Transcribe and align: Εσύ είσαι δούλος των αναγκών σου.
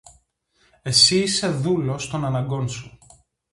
Εσύ 0.81 1.19
είσαι 1.19 1.51
δούλος 1.51 2.09
των 2.09 2.25
αναγκών 2.25 2.69
σου. 2.69 2.97